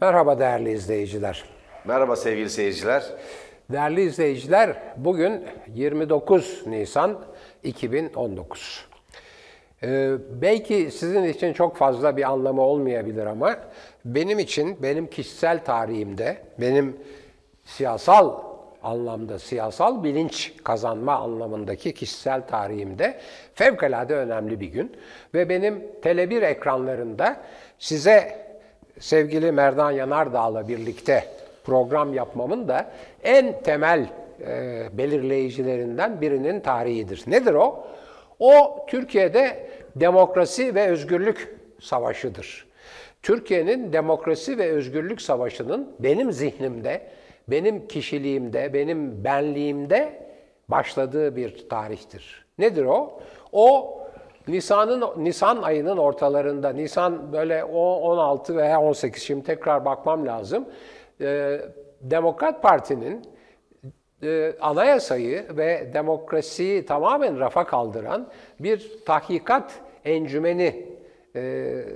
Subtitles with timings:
[0.00, 1.44] Merhaba değerli izleyiciler.
[1.84, 3.04] Merhaba sevgili seyirciler.
[3.72, 7.18] Değerli izleyiciler, bugün 29 Nisan
[7.62, 8.86] 2019.
[9.82, 13.56] Ee, belki sizin için çok fazla bir anlamı olmayabilir ama
[14.04, 16.96] benim için, benim kişisel tarihimde, benim
[17.64, 18.42] siyasal
[18.82, 23.18] anlamda, siyasal bilinç kazanma anlamındaki kişisel tarihimde
[23.54, 24.92] fevkalade önemli bir gün.
[25.34, 27.36] Ve benim Tele1 ekranlarında
[27.78, 28.47] size
[29.00, 31.24] sevgili Merdan Yanardağ'la birlikte
[31.64, 32.90] program yapmamın da
[33.22, 34.06] en temel
[34.40, 37.24] e, belirleyicilerinden birinin tarihidir.
[37.26, 37.86] Nedir o?
[38.38, 42.66] O Türkiye'de demokrasi ve özgürlük savaşıdır.
[43.22, 47.02] Türkiye'nin demokrasi ve özgürlük savaşının benim zihnimde,
[47.48, 50.12] benim kişiliğimde, benim benliğimde
[50.68, 52.44] başladığı bir tarihtir.
[52.58, 53.20] Nedir o?
[53.52, 53.97] O
[54.48, 60.64] Nisan'ın Nisan ayının ortalarında, Nisan böyle 16 veya 18 şimdi tekrar bakmam lazım.
[61.20, 61.60] Ee,
[62.00, 63.22] Demokrat Parti'nin
[64.22, 68.28] e, anayasayı ve demokrasiyi tamamen rafa kaldıran
[68.60, 69.72] bir tahkikat
[70.04, 70.86] encümeni
[71.34, 71.40] e,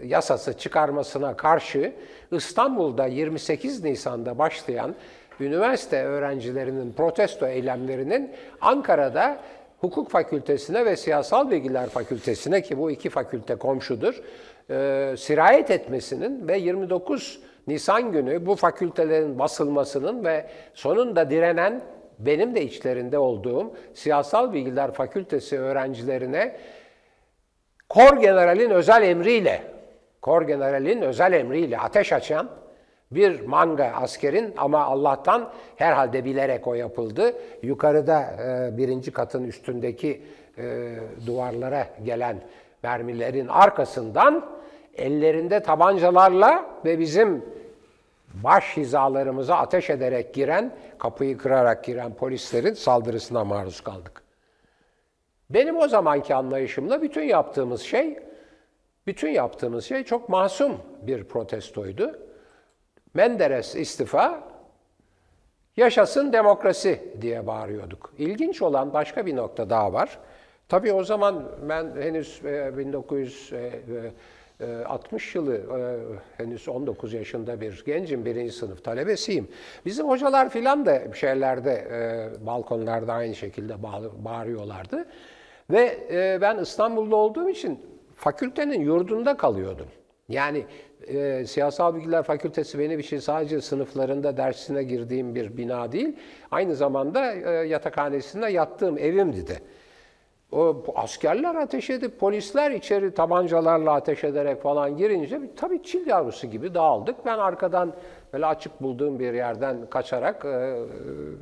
[0.05, 1.93] yasası çıkarmasına karşı
[2.33, 4.95] İstanbul'da 28 Nisan'da başlayan
[5.41, 9.41] üniversite öğrencilerinin protesto eylemlerinin Ankara'da
[9.83, 14.23] Hukuk Fakültesine ve Siyasal Bilgiler Fakültesine ki bu iki fakülte komşudur,
[14.71, 21.83] e, sirayet etmesinin ve 29 Nisan günü bu fakültelerin basılmasının ve sonunda direnen
[22.19, 26.57] benim de içlerinde olduğum Siyasal Bilgiler Fakültesi öğrencilerine
[27.89, 29.63] Kor General'in özel emriyle,
[30.21, 32.49] Kor General'in özel emriyle ateş açan
[33.15, 37.35] bir manga askerin ama Allah'tan herhalde bilerek o yapıldı.
[37.63, 40.23] Yukarıda e, birinci katın üstündeki
[40.59, 40.95] e,
[41.27, 42.37] duvarlara gelen
[42.83, 44.47] mermilerin arkasından
[44.97, 47.45] ellerinde tabancalarla ve bizim
[48.35, 54.23] baş hizalarımıza ateş ederek giren, kapıyı kırarak giren polislerin saldırısına maruz kaldık.
[55.51, 58.19] Benim o zamanki anlayışımla bütün yaptığımız şey,
[59.07, 62.19] bütün yaptığımız şey çok masum bir protestoydu.
[63.15, 64.43] Menderes istifa,
[65.77, 68.13] yaşasın demokrasi diye bağırıyorduk.
[68.19, 70.19] İlginç olan başka bir nokta daha var.
[70.69, 73.53] Tabii o zaman ben henüz 1960
[75.37, 75.61] e, yılı, e,
[76.37, 79.49] henüz 19 yaşında bir gencim, birinci sınıf talebesiyim.
[79.87, 83.83] Bizim hocalar filan da şeylerde, e, balkonlarda aynı şekilde
[84.25, 85.05] bağırıyorlardı.
[85.71, 85.99] Ve
[86.41, 87.81] ben İstanbul'da olduğum için
[88.17, 89.87] fakültenin yurdunda kalıyordum.
[90.29, 90.65] Yani
[91.07, 96.17] e, Siyasal Bilgiler Fakültesi benim için sadece sınıflarında dersine girdiğim bir bina değil,
[96.51, 99.57] aynı zamanda e, yatakhanesinde yattığım evimdi de.
[100.53, 106.75] O askerler ateş edip polisler içeri tabancalarla ateş ederek falan girince tabii çil yavrusu gibi
[106.75, 107.27] dağıldık.
[107.27, 107.93] Ben arkadan
[108.33, 110.77] böyle açık bulduğum bir yerden kaçarak e,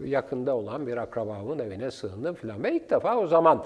[0.04, 2.65] yakında olan bir akrabamın evine sığındım filan.
[2.65, 3.65] Ve ilk defa o zaman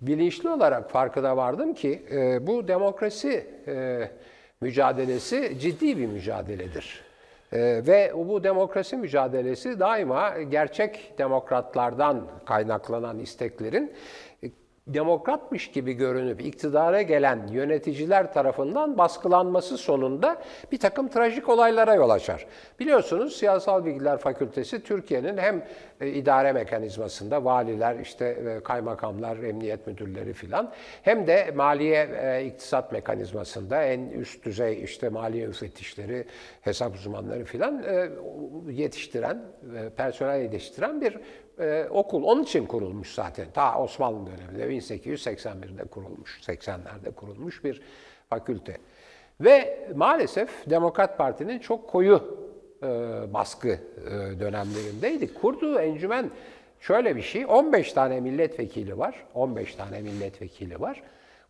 [0.00, 4.08] bilinçli olarak farkına vardım ki e, bu demokrasi e,
[4.60, 7.06] mücadelesi ciddi bir mücadeledir.
[7.52, 13.92] E, ve bu demokrasi mücadelesi daima gerçek demokratlardan kaynaklanan isteklerin
[14.86, 20.42] demokratmış gibi görünüp iktidara gelen yöneticiler tarafından baskılanması sonunda
[20.72, 22.46] bir takım trajik olaylara yol açar.
[22.80, 25.64] Biliyorsunuz Siyasal Bilgiler Fakültesi Türkiye'nin hem
[26.00, 30.72] e, idare mekanizmasında valiler, işte e, kaymakamlar, emniyet müdürleri filan
[31.02, 36.24] hem de maliye e, iktisat mekanizmasında en üst düzey işte maliye müfettişleri,
[36.60, 37.84] hesap uzmanları filan
[38.70, 39.42] yetiştiren,
[39.96, 41.18] personel yetiştiren bir
[41.58, 43.46] e, okul onun için kurulmuş zaten.
[43.54, 47.82] Ta Osmanlı döneminde 1881'de kurulmuş, 80'lerde kurulmuş bir
[48.30, 48.76] fakülte.
[49.40, 52.38] Ve maalesef Demokrat Parti'nin çok koyu
[52.82, 52.86] e,
[53.34, 53.80] baskı e,
[54.40, 55.34] dönemlerindeydi.
[55.34, 56.30] Kurduğu encümen
[56.80, 61.02] şöyle bir şey, 15 tane milletvekili var, 15 tane milletvekili var.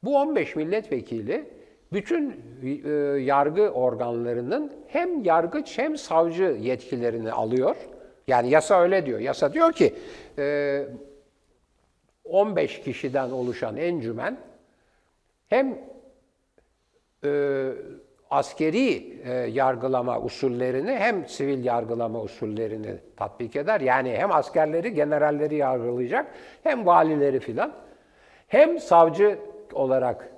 [0.03, 1.45] Bu 15 milletvekili
[1.93, 2.91] bütün e,
[3.21, 7.77] yargı organlarının hem yargıç hem savcı yetkilerini alıyor
[8.27, 9.21] yani yasa öyle diyor.
[9.21, 9.95] Yasa diyor ki
[12.25, 14.39] 15 e, kişiden oluşan encümen
[15.49, 15.79] hem
[17.25, 17.71] e,
[18.31, 23.81] askeri e, yargılama usullerini hem sivil yargılama usullerini tatbik eder.
[23.81, 26.27] Yani hem askerleri, generalleri yargılayacak
[26.63, 27.73] hem valileri filan.
[28.49, 29.39] Hem savcı
[29.73, 30.31] olarak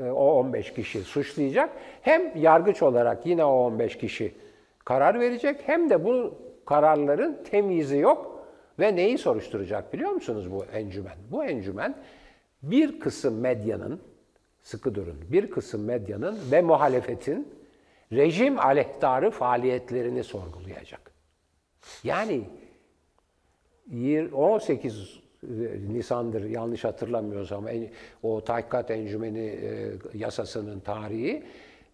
[0.00, 1.70] o 15 kişi suçlayacak
[2.02, 4.34] hem yargıç olarak yine o 15 kişi
[4.84, 6.34] karar verecek hem de bu
[6.68, 8.46] kararların temyizi yok
[8.78, 11.16] ve neyi soruşturacak biliyor musunuz bu encümen?
[11.30, 11.94] Bu encümen
[12.62, 14.00] bir kısım medyanın,
[14.62, 17.48] sıkı durun, bir kısım medyanın ve muhalefetin
[18.12, 21.12] rejim aleyhtarı faaliyetlerini sorgulayacak.
[22.04, 22.42] Yani
[24.32, 25.20] 18
[25.92, 27.66] Nisan'dır yanlış hatırlamıyorsam
[28.22, 31.42] o tahkikat encümeni e, yasasının tarihi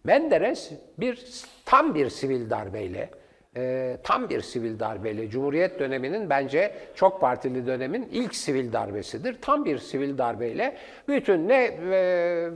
[0.03, 1.25] Menderes bir
[1.65, 3.09] tam bir sivil darbeyle
[3.57, 9.41] e, tam bir sivil darbeyle Cumhuriyet döneminin bence çok partili dönemin ilk sivil darbesidir.
[9.41, 12.49] Tam bir sivil darbeyle bütün ne e,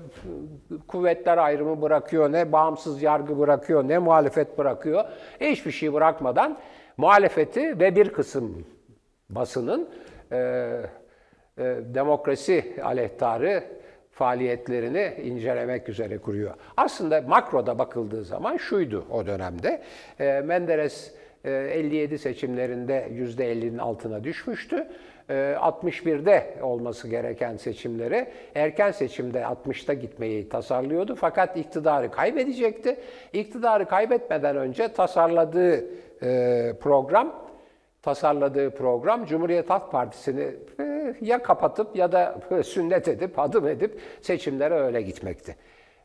[0.87, 5.05] kuvvetler ayrımı bırakıyor, ne bağımsız yargı bırakıyor, ne muhalefet bırakıyor.
[5.41, 6.57] Hiçbir şey bırakmadan
[6.97, 8.65] muhalefeti ve bir kısım
[9.29, 9.89] basının
[10.31, 13.63] e, e, demokrasi aleyhtarı
[14.19, 16.53] faaliyetlerini incelemek üzere kuruyor.
[16.77, 19.81] Aslında makroda bakıldığı zaman şuydu o dönemde.
[20.19, 21.13] E, Menderes
[21.45, 24.87] e, 57 seçimlerinde %50'nin altına düşmüştü.
[25.29, 31.15] 61'de e, olması gereken seçimleri erken seçimde 60'ta gitmeyi tasarlıyordu.
[31.15, 32.95] Fakat iktidarı kaybedecekti.
[33.33, 35.85] İktidarı kaybetmeden önce tasarladığı
[36.23, 37.49] e, program
[38.01, 40.47] tasarladığı program Cumhuriyet Halk Partisi'ni
[40.79, 45.55] e, ya kapatıp ya da sünnet edip, adım edip seçimlere öyle gitmekti.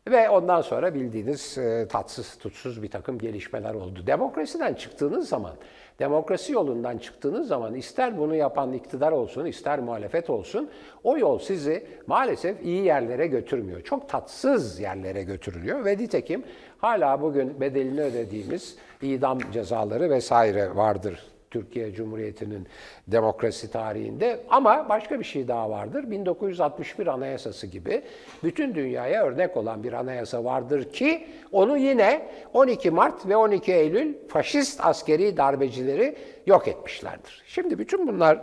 [0.09, 4.07] Ve ondan sonra bildiğiniz e, tatsız tutsuz bir takım gelişmeler oldu.
[4.07, 5.53] Demokrasiden çıktığınız zaman,
[5.99, 10.71] demokrasi yolundan çıktığınız zaman ister bunu yapan iktidar olsun, ister muhalefet olsun,
[11.05, 13.83] o yol sizi maalesef iyi yerlere götürmüyor.
[13.83, 16.45] Çok tatsız yerlere götürülüyor ve nitekim
[16.79, 22.67] hala bugün bedelini ödediğimiz idam cezaları vesaire vardır Türkiye Cumhuriyeti'nin
[23.09, 24.41] demokrasi tarihinde.
[24.51, 26.11] Ama başka bir şey daha vardır.
[26.11, 28.03] 1961 Anayasası gibi
[28.45, 34.15] bütün dünyaya örnek olan bir anayasa vardır ki onu yine 12 Mart ve 12 Eylül
[34.29, 36.17] faşist askeri darbecileri
[36.47, 37.43] yok etmişlerdir.
[37.47, 38.41] Şimdi bütün bunları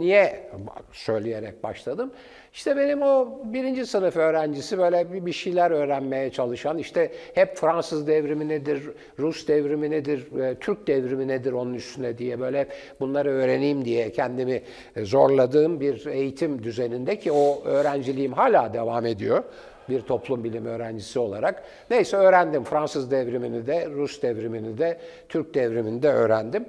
[0.00, 0.50] niye
[0.92, 2.12] söyleyerek başladım?
[2.52, 8.48] İşte benim o birinci sınıf öğrencisi böyle bir şeyler öğrenmeye çalışan, işte hep Fransız devrimi
[8.48, 8.82] nedir,
[9.18, 12.66] Rus devrimi nedir, e, Türk devrimi nedir onun üstüne diye böyle
[13.00, 14.62] bunları öğreneyim diye kendimi
[14.96, 19.44] zorladığım bir eğitim düzeninde ki o öğrenciliğim hala devam ediyor
[19.88, 21.62] bir toplum bilimi öğrencisi olarak.
[21.90, 26.64] Neyse öğrendim Fransız devrimini de, Rus devrimini de, Türk devrimini de öğrendim.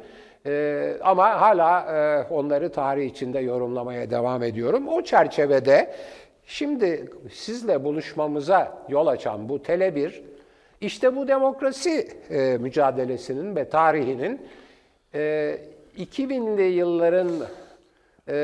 [0.45, 4.87] Ee, ama hala e, onları tarih içinde yorumlamaya devam ediyorum.
[4.87, 5.95] O çerçevede
[6.45, 10.21] şimdi sizle buluşmamıza yol açan bu Tele1,
[10.81, 14.41] işte bu demokrasi e, mücadelesinin ve tarihinin
[15.13, 15.57] e,
[15.97, 17.29] 2000'li yılların
[18.27, 18.35] e,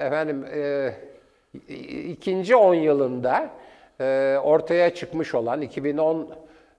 [0.00, 0.92] efendim e,
[2.08, 3.50] ikinci on yılında
[4.00, 6.28] e, ortaya çıkmış olan 2010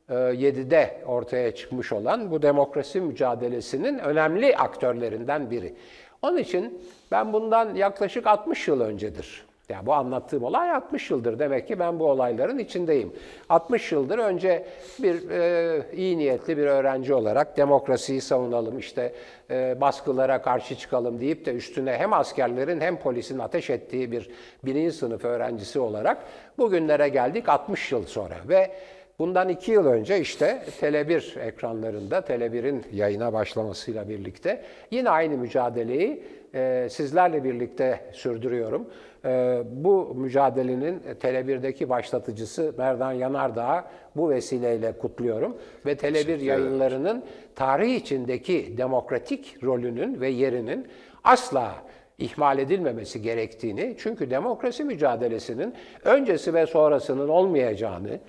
[0.09, 5.73] 7'de ortaya çıkmış olan bu demokrasi mücadelesinin önemli aktörlerinden biri.
[6.21, 9.49] Onun için ben bundan yaklaşık 60 yıl öncedir.
[9.69, 11.39] Yani bu anlattığım olay 60 yıldır.
[11.39, 13.13] Demek ki ben bu olayların içindeyim.
[13.49, 14.65] 60 yıldır önce
[14.99, 19.13] bir e, iyi niyetli bir öğrenci olarak demokrasiyi savunalım, işte
[19.51, 24.29] e, baskılara karşı çıkalım deyip de üstüne hem askerlerin hem polisin ateş ettiği bir
[24.63, 26.17] birinci sınıf öğrencisi olarak
[26.57, 28.35] bugünlere geldik 60 yıl sonra.
[28.47, 28.71] Ve
[29.19, 34.61] Bundan iki yıl önce işte Tele1 ekranlarında, Tele1'in yayına başlamasıyla birlikte
[34.91, 36.23] yine aynı mücadeleyi
[36.55, 38.89] e, sizlerle birlikte sürdürüyorum.
[39.25, 43.83] E, bu mücadelenin Tele1'deki başlatıcısı Merdan Yanardağ'ı
[44.15, 45.57] bu vesileyle kutluyorum.
[45.85, 47.23] Ve Tele1 yayınlarının
[47.55, 50.87] tarih içindeki demokratik rolünün ve yerinin
[51.23, 51.75] asla
[52.17, 55.73] ihmal edilmemesi gerektiğini, çünkü demokrasi mücadelesinin
[56.03, 58.19] öncesi ve sonrasının olmayacağını,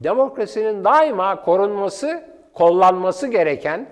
[0.00, 2.24] demokrasinin daima korunması,
[2.54, 3.88] kollanması gereken,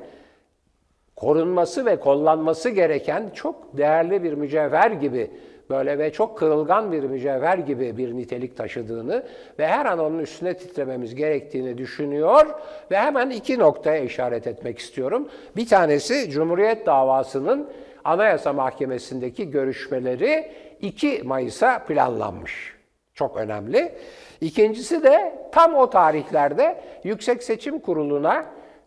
[1.17, 5.31] korunması ve kollanması gereken çok değerli bir mücevher gibi
[5.71, 9.27] böyle ve çok kırılgan bir mücevher gibi bir nitelik taşıdığını
[9.59, 12.47] ve her an onun üstüne titrememiz gerektiğini düşünüyor
[12.91, 15.29] ve hemen iki noktaya işaret etmek istiyorum.
[15.57, 17.71] Bir tanesi Cumhuriyet davasının
[18.05, 22.76] Anayasa Mahkemesi'ndeki görüşmeleri 2 Mayıs'a planlanmış.
[23.17, 23.93] Çok önemli.
[24.41, 28.47] İkincisi de tam o tarihlerde Yüksek Seçim Kurulu'na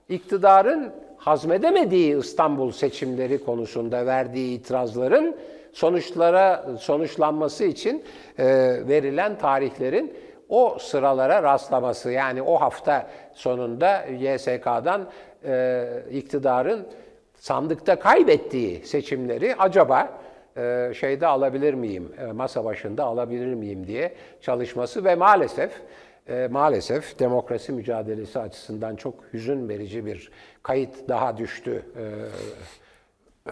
[0.10, 5.36] iktidarın hazmedemediği İstanbul seçimleri konusunda verdiği itirazların
[5.74, 8.04] sonuçlara sonuçlanması için
[8.38, 8.46] e,
[8.88, 10.14] verilen tarihlerin
[10.50, 15.10] o sıralara rastlaması yani o hafta sonunda YSK'dan
[15.46, 16.88] e, iktidarın
[17.36, 20.10] sandıkta kaybettiği seçimleri acaba
[20.94, 25.72] şeyde alabilir miyim, e, masa başında alabilir miyim diye çalışması ve maalesef
[26.28, 30.32] e, maalesef demokrasi mücadelesi açısından çok hüzün verici bir
[30.64, 31.86] kayıt daha düştü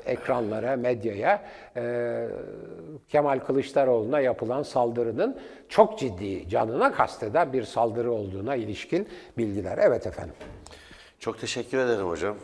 [0.05, 1.49] ekranlara, medyaya
[3.09, 5.37] Kemal Kılıçdaroğlu'na yapılan saldırının
[5.69, 9.77] çok ciddi canına kasteden bir saldırı olduğuna ilişkin bilgiler.
[9.81, 10.35] Evet efendim.
[11.19, 12.37] Çok teşekkür ederim hocam.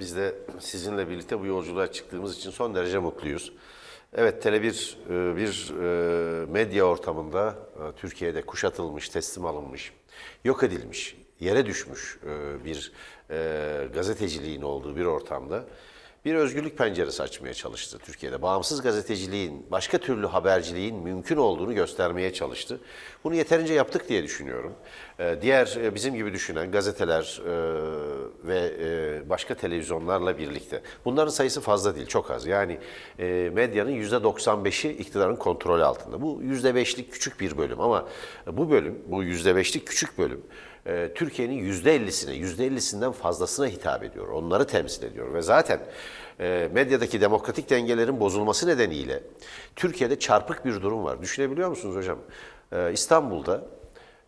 [0.00, 3.52] Biz de sizinle birlikte bu yolculuğa çıktığımız için son derece mutluyuz.
[4.16, 9.92] Evet, Tele1 e, bir e, medya ortamında e, Türkiye'de kuşatılmış, teslim alınmış,
[10.44, 12.92] yok edilmiş, yere düşmüş e, bir
[13.30, 15.64] e, gazeteciliğin olduğu bir ortamda
[16.24, 18.42] bir özgürlük penceresi açmaya çalıştı Türkiye'de.
[18.42, 22.80] Bağımsız gazeteciliğin, başka türlü haberciliğin mümkün olduğunu göstermeye çalıştı.
[23.24, 24.72] Bunu yeterince yaptık diye düşünüyorum.
[25.18, 27.52] Ee, Diğer e, bizim gibi düşünen gazeteler e,
[28.44, 30.82] ve e, başka televizyonlarla birlikte.
[31.04, 32.46] Bunların sayısı fazla değil, çok az.
[32.46, 32.78] Yani
[33.52, 36.22] medyanın %95'i iktidarın kontrolü altında.
[36.22, 38.08] Bu %5'lik küçük bir bölüm ama
[38.46, 40.42] bu bölüm, bu %5'lik küçük bölüm
[40.86, 44.28] e, Türkiye'nin %50'sine, %50'sinden fazlasına hitap ediyor.
[44.28, 45.80] Onları temsil ediyor ve zaten
[46.40, 49.22] e, medyadaki demokratik dengelerin bozulması nedeniyle
[49.76, 51.22] Türkiye'de çarpık bir durum var.
[51.22, 52.18] Düşünebiliyor musunuz hocam?
[52.72, 53.62] E, İstanbul'da,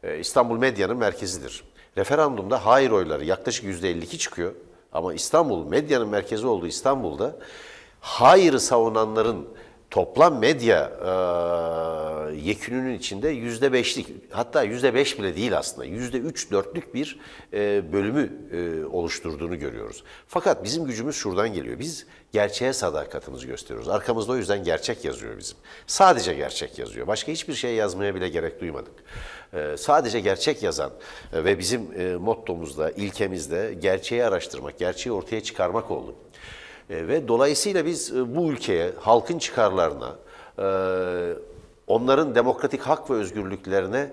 [0.02, 1.64] e, İstanbul medyanın merkezidir.
[1.98, 4.52] Referandumda hayır oyları yaklaşık %52 çıkıyor.
[4.92, 7.36] Ama İstanbul, medyanın merkezi olduğu İstanbul'da
[8.00, 9.48] hayırı savunanların
[9.90, 10.92] toplam medya
[12.42, 17.18] yekününün içinde yüzde beşlik hatta yüzde beş bile değil aslında yüzde üç dörtlük bir
[17.52, 20.04] e, bölümü e, oluşturduğunu görüyoruz.
[20.28, 21.78] Fakat bizim gücümüz şuradan geliyor.
[21.78, 23.88] Biz gerçeğe sadakatimizi gösteriyoruz.
[23.88, 25.56] Arkamızda o yüzden gerçek yazıyor bizim.
[25.86, 27.06] Sadece gerçek yazıyor.
[27.06, 28.94] Başka hiçbir şey yazmaya bile gerek duymadık.
[29.52, 30.92] E, sadece gerçek yazan
[31.32, 36.14] ve bizim e, mottomuzda, ilkemizde gerçeği araştırmak, gerçeği ortaya çıkarmak oldu.
[36.90, 40.16] Ve dolayısıyla biz bu ülkeye, halkın çıkarlarına,
[41.92, 44.10] onların demokratik hak ve özgürlüklerine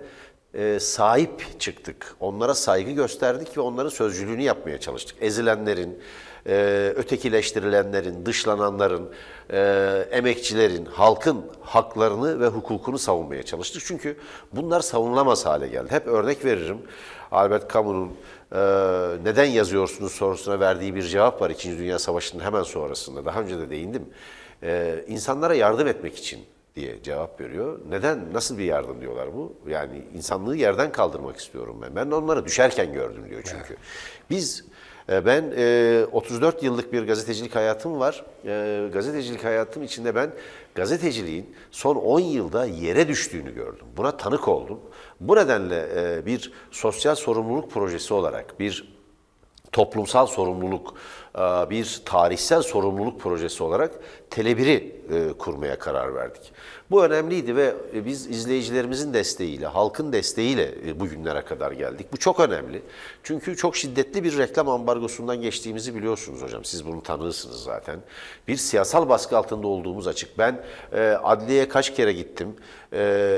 [0.53, 2.15] e, sahip çıktık.
[2.19, 5.17] Onlara saygı gösterdik ve onların sözcülüğünü yapmaya çalıştık.
[5.21, 5.99] Ezilenlerin,
[6.47, 9.09] e, ötekileştirilenlerin, dışlananların,
[9.51, 9.59] e,
[10.11, 13.81] emekçilerin, halkın haklarını ve hukukunu savunmaya çalıştık.
[13.85, 14.17] Çünkü
[14.53, 15.87] bunlar savunulamaz hale geldi.
[15.91, 16.77] Hep örnek veririm.
[17.31, 18.09] Albert Camus'un
[18.51, 18.59] e,
[19.23, 23.25] neden yazıyorsunuz sorusuna verdiği bir cevap var İkinci Dünya Savaşı'nın hemen sonrasında.
[23.25, 24.05] Daha önce de değindim.
[24.63, 26.39] E, insanlara yardım etmek için
[26.75, 27.79] diye cevap veriyor.
[27.89, 29.53] Neden, nasıl bir yardım diyorlar bu?
[29.67, 31.95] Yani insanlığı yerden kaldırmak istiyorum ben.
[31.95, 33.77] Ben onları düşerken gördüm diyor çünkü.
[34.29, 34.65] Biz,
[35.09, 38.25] e, ben e, 34 yıllık bir gazetecilik hayatım var.
[38.45, 40.31] E, gazetecilik hayatım içinde ben
[40.75, 43.85] gazeteciliğin son 10 yılda yere düştüğünü gördüm.
[43.97, 44.79] Buna tanık oldum.
[45.19, 48.99] Bu nedenle e, bir sosyal sorumluluk projesi olarak, bir
[49.71, 50.93] toplumsal sorumluluk,
[51.28, 51.28] e,
[51.69, 53.91] bir tarihsel sorumluluk projesi olarak
[54.31, 56.51] Tele1'i e, kurmaya karar verdik.
[56.91, 62.07] Bu önemliydi ve e, biz izleyicilerimizin desteğiyle, halkın desteğiyle bugünlere kadar geldik.
[62.13, 62.81] Bu çok önemli.
[63.23, 66.65] Çünkü çok şiddetli bir reklam ambargosundan geçtiğimizi biliyorsunuz hocam.
[66.65, 67.99] Siz bunu tanırsınız zaten.
[68.47, 70.37] Bir siyasal baskı altında olduğumuz açık.
[70.37, 70.63] Ben
[71.23, 72.55] adliyeye kaç kere gittim,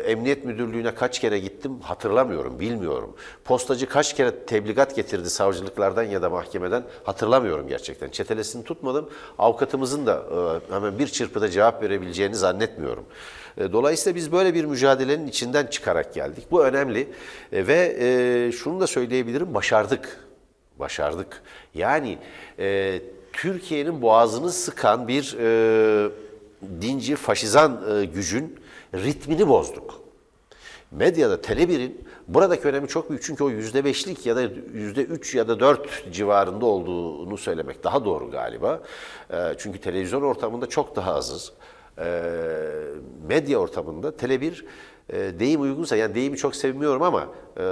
[0.05, 3.15] emniyet müdürlüğüne kaç kere gittim hatırlamıyorum, bilmiyorum.
[3.43, 7.80] Postacı kaç kere tebligat getirdi savcılıklardan ya da mahkemeden hatırlamıyorum gerçekten.
[8.11, 9.09] Çetelesini tutmadım.
[9.39, 10.23] Avukatımızın da
[10.69, 13.05] hemen bir çırpıda cevap verebileceğini zannetmiyorum.
[13.57, 16.43] Dolayısıyla biz böyle bir mücadelenin içinden çıkarak geldik.
[16.51, 17.07] Bu önemli
[17.53, 20.19] ve şunu da söyleyebilirim, başardık.
[20.79, 21.41] Başardık.
[21.75, 22.17] Yani
[22.59, 23.00] e,
[23.33, 26.09] Türkiye'nin boğazını sıkan bir e,
[26.81, 28.59] dinci, faşizan e, gücün
[28.95, 30.00] ritmini bozduk.
[30.91, 33.24] Medyada Tele1'in buradaki önemi çok büyük.
[33.24, 34.41] Çünkü o yüzde beşlik ya da
[34.74, 38.81] yüzde üç ya da dört civarında olduğunu söylemek daha doğru galiba.
[39.29, 41.53] E, çünkü televizyon ortamında çok daha azız.
[41.98, 42.21] E,
[43.27, 44.63] medya ortamında Tele1
[45.10, 47.63] e, deyim uygunsa, yani deyimi çok sevmiyorum ama e,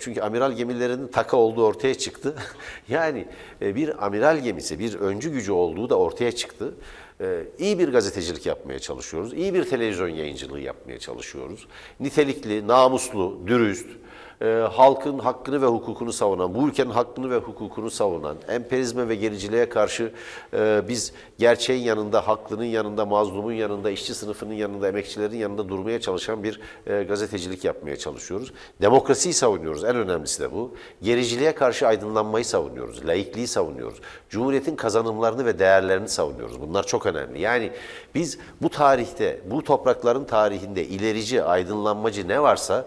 [0.00, 2.34] çünkü amiral gemilerinin taka olduğu ortaya çıktı.
[2.88, 3.28] yani
[3.62, 6.74] e, bir amiral gemisi, bir öncü gücü olduğu da ortaya çıktı.
[7.20, 11.66] E, iyi bir gazetecilik yapmaya çalışıyoruz, iyi bir televizyon yayıncılığı yapmaya çalışıyoruz.
[12.00, 13.86] Nitelikli, namuslu, dürüst,
[14.42, 19.68] e, halkın hakkını ve hukukunu savunan, bu ülkenin hakkını ve hukukunu savunan, emperizme ve gericiliğe
[19.68, 20.12] karşı
[20.54, 26.42] e, biz gerçeğin yanında, haklının yanında, mazlumun yanında, işçi sınıfının yanında, emekçilerin yanında durmaya çalışan
[26.42, 28.52] bir e, gazetecilik yapmaya çalışıyoruz.
[28.80, 30.74] Demokrasiyi savunuyoruz, en önemlisi de bu.
[31.02, 34.00] Gericiliğe karşı aydınlanmayı savunuyoruz, laikliği savunuyoruz.
[34.28, 36.60] Cumhuriyetin kazanımlarını ve değerlerini savunuyoruz.
[36.60, 37.40] Bunlar çok önemli.
[37.40, 37.72] Yani
[38.14, 42.86] biz bu tarihte, bu toprakların tarihinde ilerici, aydınlanmacı ne varsa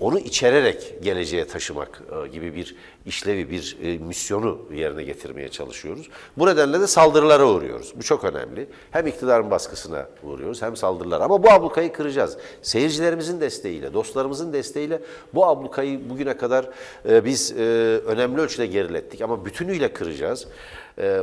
[0.00, 6.08] onu içererek geleceğe taşımak e, gibi bir işlevi, bir e, misyonu yerine getirmeye çalışıyoruz.
[6.38, 7.92] Bu nedenle de saldırılara uğruyoruz.
[7.96, 8.68] Bu çok önemli.
[8.90, 11.24] Hem iktidarın baskısına uğruyoruz hem saldırılara.
[11.24, 12.36] Ama bu ablukayı kıracağız.
[12.62, 15.02] Seyircilerimizin desteğiyle, dostlarımızın desteğiyle
[15.34, 16.70] bu ablukayı bugüne kadar
[17.08, 17.52] e, biz
[18.06, 19.20] önemli ölçüde gerilettik.
[19.20, 20.46] Ama bütünüyle kıracağız.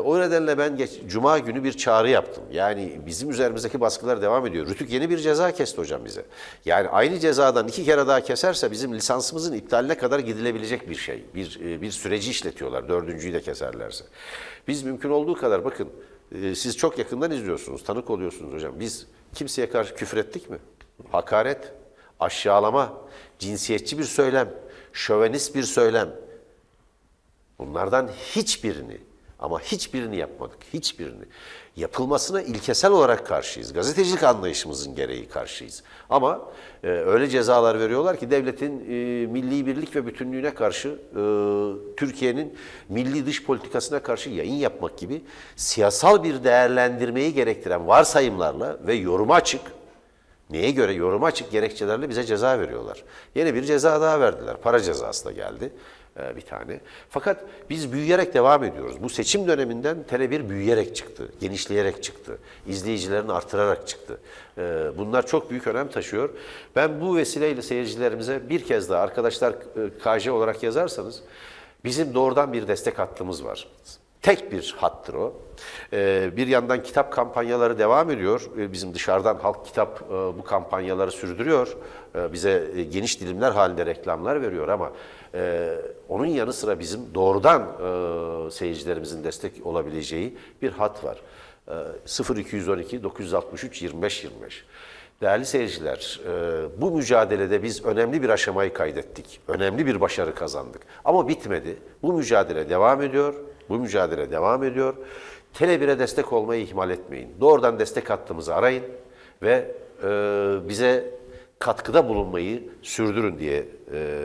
[0.05, 2.43] O nedenle ben geç, Cuma günü bir çağrı yaptım.
[2.51, 4.67] Yani bizim üzerimizdeki baskılar devam ediyor.
[4.67, 6.25] Rütük yeni bir ceza kesti hocam bize.
[6.65, 11.23] Yani aynı cezadan iki kere daha keserse bizim lisansımızın iptaline kadar gidilebilecek bir şey.
[11.35, 14.05] Bir, e, bir süreci işletiyorlar dördüncüyü de keserlerse.
[14.67, 15.89] Biz mümkün olduğu kadar bakın
[16.31, 18.79] e, siz çok yakından izliyorsunuz, tanık oluyorsunuz hocam.
[18.79, 20.57] Biz kimseye karşı küfür ettik mi?
[21.11, 21.73] Hakaret,
[22.19, 23.01] aşağılama,
[23.39, 24.53] cinsiyetçi bir söylem,
[24.93, 26.09] şövenist bir söylem.
[27.59, 28.97] Bunlardan hiçbirini
[29.39, 30.57] ama hiçbirini yapmadık.
[30.73, 31.23] Hiçbirini.
[31.75, 33.73] Yapılmasına ilkesel olarak karşıyız.
[33.73, 35.83] Gazetecilik anlayışımızın gereği karşıyız.
[36.09, 36.41] Ama
[36.83, 41.21] e, öyle cezalar veriyorlar ki devletin e, milli birlik ve bütünlüğüne karşı, e,
[41.97, 42.57] Türkiye'nin
[42.89, 45.21] milli dış politikasına karşı yayın yapmak gibi
[45.55, 49.61] siyasal bir değerlendirmeyi gerektiren varsayımlarla ve yoruma açık,
[50.49, 53.03] Neye göre yoruma açık gerekçelerle bize ceza veriyorlar.
[53.35, 54.57] Yeni bir ceza daha verdiler.
[54.61, 55.71] Para cezası da geldi
[56.35, 56.79] bir tane.
[57.09, 58.95] Fakat biz büyüyerek devam ediyoruz.
[59.03, 64.19] Bu seçim döneminden Tele1 büyüyerek çıktı, genişleyerek çıktı, izleyicilerini artırarak çıktı.
[64.57, 64.61] E,
[64.97, 66.29] Bunlar çok büyük önem taşıyor.
[66.75, 71.21] Ben bu vesileyle seyircilerimize bir kez daha arkadaşlar e, KJ olarak yazarsanız
[71.85, 73.67] bizim doğrudan bir destek hattımız var.
[74.21, 75.33] Tek bir hattır o.
[75.93, 78.49] Ee, bir yandan kitap kampanyaları devam ediyor.
[78.57, 81.77] Ee, bizim dışarıdan halk kitap e, bu kampanyaları sürdürüyor.
[82.15, 84.91] Ee, bize e, geniş dilimler halinde reklamlar veriyor ama
[85.33, 85.75] e,
[86.09, 87.67] onun yanı sıra bizim doğrudan
[88.49, 91.17] seyircilerimizin destek olabileceği bir hat var.
[92.35, 94.65] E, 0212 963 25 25.
[95.21, 96.21] Değerli seyirciler,
[96.77, 99.41] bu mücadelede biz önemli bir aşamayı kaydettik.
[99.47, 100.81] Önemli bir başarı kazandık.
[101.05, 101.77] Ama bitmedi.
[102.01, 103.33] Bu mücadele devam ediyor.
[103.69, 104.93] Bu mücadele devam ediyor.
[105.53, 107.29] Tele1'e destek olmayı ihmal etmeyin.
[107.41, 108.83] Doğrudan destek hattımızı arayın
[109.41, 109.71] ve
[110.03, 110.07] e,
[110.69, 111.11] bize
[111.59, 114.19] katkıda bulunmayı sürdürün diye e,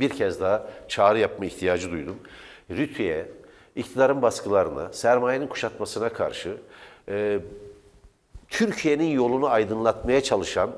[0.00, 2.16] bir kez daha çağrı yapma ihtiyacı duydum.
[2.70, 3.26] Rütü'ye,
[3.76, 6.56] iktidarın baskılarına, sermayenin kuşatmasına karşı
[7.08, 7.38] e,
[8.48, 10.70] Türkiye'nin yolunu aydınlatmaya çalışan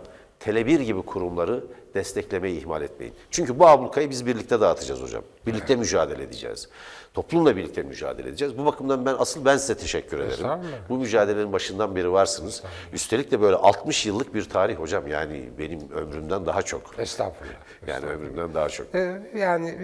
[0.46, 3.14] Tele1 gibi kurumları desteklemeyi ihmal etmeyin.
[3.30, 5.22] Çünkü bu ablukayı biz birlikte dağıtacağız hocam.
[5.46, 6.68] Birlikte mücadele edeceğiz.
[7.14, 8.58] Toplumla birlikte mücadele edeceğiz.
[8.58, 10.30] Bu bakımdan ben asıl ben size teşekkür ederim.
[10.32, 10.88] Estağfurullah.
[10.88, 12.62] Bu mücadelenin başından beri varsınız.
[12.92, 15.06] Üstelik de böyle 60 yıllık bir tarih hocam.
[15.08, 16.82] Yani benim ömrümden daha çok.
[16.98, 17.54] Estağfurullah.
[17.86, 18.94] Yani ömrümden daha çok.
[18.94, 19.74] Ee, Yani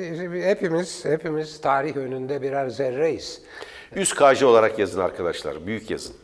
[0.44, 3.42] hepimiz hepimiz tarih önünde birer zerreyiz.
[3.94, 5.66] 100 KJ olarak yazın arkadaşlar.
[5.66, 6.14] Büyük yazın.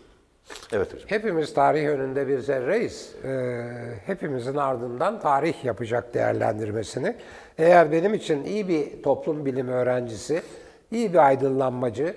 [0.72, 1.06] Evet hocam.
[1.06, 3.14] Hepimiz tarih önünde bir zerreyiz.
[3.24, 3.60] Ee,
[4.06, 7.16] hepimizin ardından tarih yapacak değerlendirmesini.
[7.58, 10.42] Eğer benim için iyi bir toplum bilimi öğrencisi,
[10.90, 12.14] iyi bir aydınlanmacı,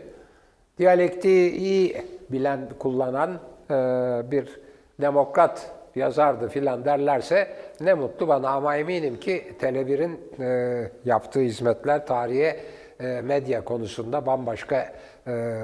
[0.77, 1.97] diyalektiği iyi
[2.29, 3.39] bilen, kullanan
[3.69, 3.73] e,
[4.31, 4.59] bir
[5.01, 7.47] demokrat yazardı filan derlerse
[7.81, 12.59] ne mutlu bana ama eminim ki Tele1'in e, yaptığı hizmetler tarihe
[12.99, 14.93] e, medya konusunda bambaşka
[15.27, 15.59] e,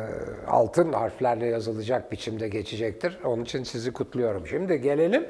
[0.47, 3.17] altın harflerle yazılacak biçimde geçecektir.
[3.25, 4.47] Onun için sizi kutluyorum.
[4.47, 5.25] Şimdi gelelim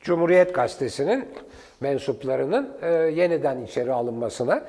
[0.00, 1.28] Cumhuriyet Gazetesi'nin
[1.80, 4.64] mensuplarının e, yeniden içeri alınmasına.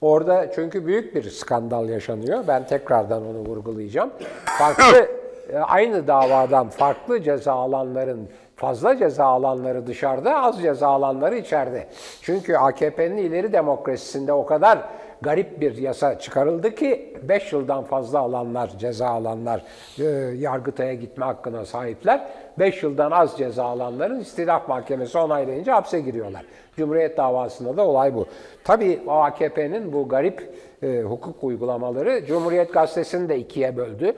[0.00, 2.44] Orada çünkü büyük bir skandal yaşanıyor.
[2.48, 4.10] Ben tekrardan onu vurgulayacağım.
[4.44, 5.21] Farklı
[5.62, 11.86] aynı davadan farklı ceza alanların fazla ceza alanları dışarıda, az ceza alanları içeride.
[12.22, 14.78] Çünkü AKP'nin ileri demokrasisinde o kadar
[15.22, 19.62] garip bir yasa çıkarıldı ki 5 yıldan fazla alanlar, ceza alanlar
[19.98, 20.04] e,
[20.38, 22.26] Yargıtay'a gitme hakkına sahipler.
[22.58, 26.42] 5 yıldan az ceza alanların istilaf mahkemesi onaylayınca hapse giriyorlar.
[26.76, 28.26] Cumhuriyet davasında da olay bu.
[28.64, 34.12] Tabii AKP'nin bu garip e, hukuk uygulamaları Cumhuriyet Gazetesi'ni de ikiye böldü.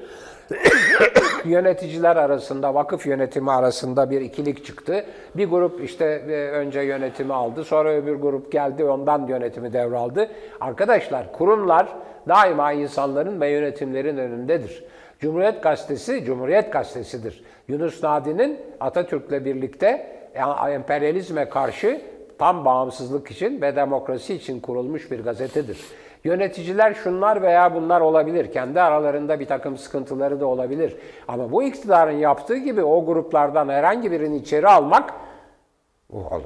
[1.44, 5.04] Yöneticiler arasında, vakıf yönetimi arasında bir ikilik çıktı.
[5.36, 10.28] Bir grup işte e, önce yönetimi aldı, sonra öbür grup geldi, ondan yönetimi devraldı.
[10.60, 11.88] Arkadaşlar kurumlar
[12.28, 14.84] daima insanların ve yönetimlerin önündedir.
[15.18, 17.44] Cumhuriyet Gazetesi, Cumhuriyet Gazetesi'dir.
[17.68, 19.86] Yunus Nadi'nin Atatürk'le birlikte
[20.34, 22.00] e, emperyalizme karşı
[22.38, 25.78] tam bağımsızlık için ve demokrasi için kurulmuş bir gazetedir.
[26.24, 28.52] Yöneticiler şunlar veya bunlar olabilir.
[28.52, 30.96] Kendi aralarında bir takım sıkıntıları da olabilir.
[31.28, 35.14] Ama bu iktidarın yaptığı gibi o gruplardan herhangi birini içeri almak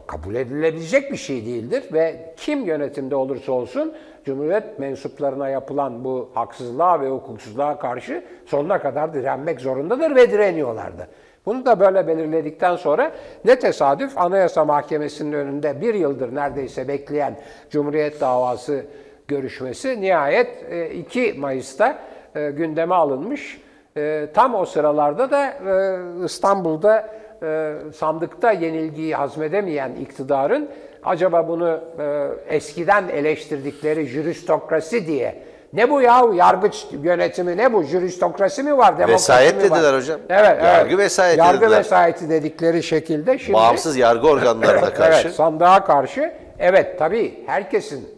[0.07, 3.93] kabul edilebilecek bir şey değildir ve kim yönetimde olursa olsun
[4.25, 11.09] Cumhuriyet mensuplarına yapılan bu haksızlığa ve hukuksuzluğa karşı sonuna kadar direnmek zorundadır ve direniyorlardı.
[11.47, 13.13] Bunu da böyle belirledikten sonra
[13.45, 17.37] ne tesadüf Anayasa Mahkemesi'nin önünde bir yıldır neredeyse bekleyen
[17.71, 18.85] Cumhuriyet davası
[19.29, 21.99] görüşmesi nihayet e, 2 Mayıs'ta
[22.37, 23.61] e, gündeme alınmış.
[23.97, 27.09] E, Tam o sıralarda da e, İstanbul'da
[27.43, 30.69] e, sandıkta yenilgiyi hazmedemeyen iktidarın
[31.05, 38.63] acaba bunu e, eskiden eleştirdikleri jüristokrasi diye ne bu yahu yargıç yönetimi ne bu jüristokrasi
[38.63, 39.79] mi var demokrasi Vesayet mi var?
[39.79, 40.21] dediler hocam.
[40.29, 40.99] Evet, Yargı evet.
[40.99, 41.79] vesayeti Yargı dediler.
[41.79, 45.21] vesayeti dedikleri şekilde şimdi Bağımsız yargı organlarına karşı.
[45.27, 48.18] Evet, sandığa karşı Evet tabii herkesin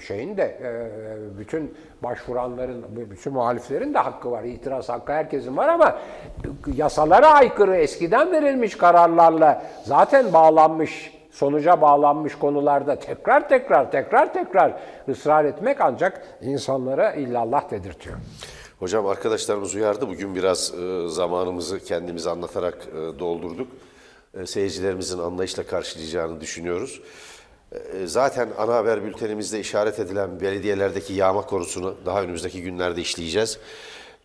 [0.00, 4.44] şeyin de e, bütün başvuranların, bütün muhaliflerin de hakkı var.
[4.44, 5.98] İtiraz hakkı herkesin var ama
[6.74, 14.72] yasalara aykırı eskiden verilmiş kararlarla zaten bağlanmış, sonuca bağlanmış konularda tekrar tekrar tekrar tekrar
[15.08, 18.16] ısrar etmek ancak insanlara illallah dedirtiyor.
[18.78, 20.08] Hocam arkadaşlarımız uyardı.
[20.08, 23.68] Bugün biraz e, zamanımızı kendimiz anlatarak e, doldurduk.
[24.44, 27.00] Seyircilerimizin anlayışla karşılayacağını düşünüyoruz.
[27.72, 33.58] E, zaten ana haber bültenimizde işaret edilen belediyelerdeki yağma konusunu daha önümüzdeki günlerde işleyeceğiz.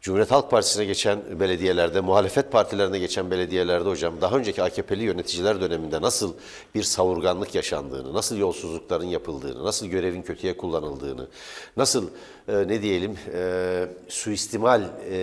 [0.02, 6.02] Cumhuriyet Halk Partisi'ne geçen belediyelerde, muhalefet partilerine geçen belediyelerde hocam daha önceki AKP'li yöneticiler döneminde
[6.02, 6.34] nasıl
[6.76, 11.28] bir savurganlık yaşandığını, nasıl yolsuzlukların yapıldığını, nasıl görevin kötüye kullanıldığını,
[11.78, 12.08] nasıl
[12.48, 15.18] e, ne diyelim e, suistimal e,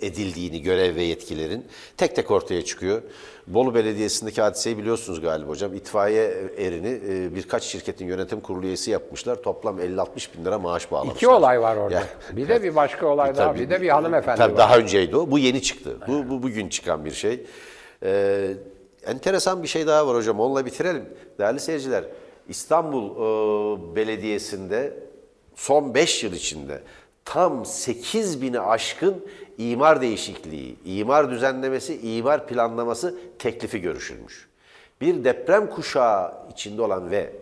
[0.00, 1.64] edildiğini görev ve yetkilerin
[1.96, 3.02] tek tek ortaya çıkıyor.
[3.46, 5.74] Bolu Belediyesi'ndeki hadiseyi biliyorsunuz galiba hocam.
[5.74, 9.42] İtfaiye erini e, birkaç şirketin yönetim kurulu üyesi yapmışlar.
[9.42, 11.16] Toplam 50-60 bin lira maaş bağlamışlar.
[11.16, 11.94] İki olay var orada.
[11.94, 14.58] Ya- bir de bir başka olay daha, Tabii, bir de bir hanımefendi Tabii var.
[14.58, 15.30] daha önceydi o.
[15.30, 15.96] Bu yeni çıktı.
[16.08, 17.46] Bu, bu bugün çıkan bir şey.
[18.02, 18.50] Ee,
[19.06, 20.40] enteresan bir şey daha var hocam.
[20.40, 21.04] Onunla bitirelim.
[21.38, 22.04] Değerli seyirciler,
[22.48, 24.92] İstanbul e, Belediyesi'nde
[25.54, 26.80] son 5 yıl içinde
[27.24, 29.24] tam 8 bini aşkın
[29.58, 34.48] imar değişikliği, imar düzenlemesi, imar planlaması teklifi görüşülmüş.
[35.00, 37.32] Bir deprem kuşağı içinde olan ve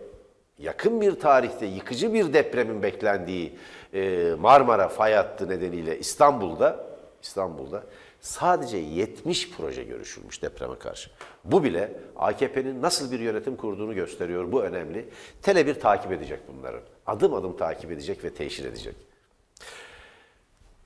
[0.59, 3.57] yakın bir tarihte yıkıcı bir depremin beklendiği
[3.93, 6.85] e, Marmara fay hattı nedeniyle İstanbul'da
[7.21, 7.83] İstanbul'da
[8.21, 11.09] sadece 70 proje görüşülmüş depreme karşı.
[11.43, 14.51] Bu bile AKP'nin nasıl bir yönetim kurduğunu gösteriyor.
[14.51, 15.09] Bu önemli.
[15.43, 16.79] Tele1 takip edecek bunları.
[17.05, 18.95] Adım adım takip edecek ve teşhir edecek.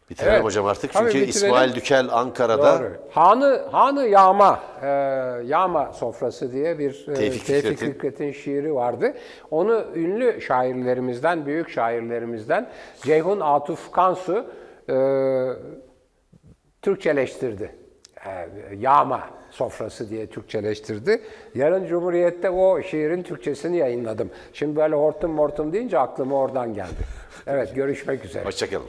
[0.10, 0.44] Bitirelim Evet.
[0.44, 0.94] hocam artık.
[0.94, 1.48] Tabii Çünkü bitirelim.
[1.48, 2.92] İsmail Dükel Ankara'da Doğru.
[3.12, 4.88] Hanı Hanı Yağma, e,
[5.46, 8.32] Yağma sofrası diye bir e, Tevfik Tevfik Fikret'in.
[8.32, 9.14] Şiiri vardı.
[9.52, 12.70] Onu ünlü şairlerimizden, büyük şairlerimizden
[13.04, 14.46] Ceyhun Atuf Kansu
[14.90, 14.96] e,
[16.82, 17.76] Türkçeleştirdi.
[18.26, 21.22] E, Yağma sofrası diye Türkçeleştirdi.
[21.56, 24.30] Yarın Cumhuriyet'te o şiirin Türkçesini yayınladım.
[24.54, 27.04] Şimdi böyle hortum mortum deyince aklıma oradan geldi.
[27.48, 28.46] Evet, görüşmek üzere.
[28.46, 28.88] hoşçakalın.